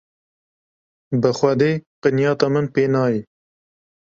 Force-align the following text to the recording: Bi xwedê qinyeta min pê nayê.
Bi 1.21 1.29
xwedê 1.39 1.71
qinyeta 2.01 2.47
min 2.53 2.65
pê 2.73 2.83
nayê. 2.93 3.21